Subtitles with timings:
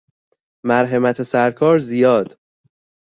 [0.65, 2.37] مرحمت سرکار زیاد!